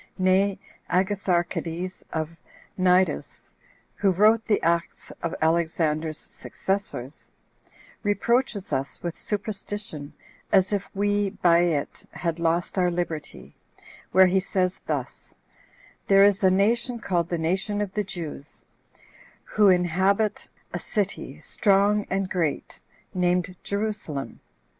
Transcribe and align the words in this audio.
Nay, 0.17 0.57
Agatharchides 0.89 2.01
of 2.11 2.35
Cnidus, 2.75 3.53
who 3.93 4.09
wrote 4.09 4.43
the 4.45 4.59
acts 4.63 5.11
of 5.21 5.35
Alexander's 5.43 6.17
successors, 6.17 7.29
reproaches 8.01 8.73
us 8.73 9.03
with 9.03 9.15
superstition, 9.15 10.11
as 10.51 10.73
if 10.73 10.89
we, 10.95 11.29
by 11.29 11.59
it, 11.59 12.03
had 12.13 12.39
lost 12.39 12.79
our 12.79 12.89
liberty; 12.89 13.53
where 14.11 14.25
he 14.25 14.39
says 14.39 14.81
thus: 14.87 15.35
"There 16.07 16.23
is 16.23 16.43
a 16.43 16.49
nation 16.49 16.97
called 16.97 17.29
the 17.29 17.37
nation 17.37 17.79
of 17.79 17.93
the 17.93 18.03
Jews, 18.03 18.65
who 19.43 19.69
inhabit 19.69 20.49
a 20.73 20.79
city 20.79 21.39
strong 21.41 22.07
and 22.09 22.27
great, 22.27 22.81
named 23.13 23.55
Jerusalem. 23.61 24.39